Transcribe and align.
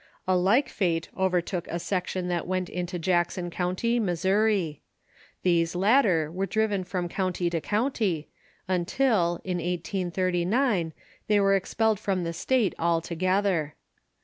A 0.27 0.35
like 0.35 0.67
fate 0.67 1.09
over 1.15 1.41
took 1.41 1.67
a 1.67 1.77
section 1.77 2.27
that 2.27 2.47
went 2.47 2.69
into 2.69 2.97
Jackson 2.97 3.51
County, 3.51 3.99
Missouri. 3.99 4.81
These 5.43 5.75
latter 5.75 6.31
were 6.31 6.47
driven 6.47 6.83
from 6.83 7.07
county 7.07 7.51
to 7.51 7.61
county, 7.61 8.27
until, 8.67 9.39
in 9.43 9.57
1839, 9.57 10.93
they 11.27 11.39
were 11.39 11.53
expelled 11.53 11.99
from 11.99 12.23
the 12.23 12.33
state 12.33 12.73
altogether. 12.79 13.75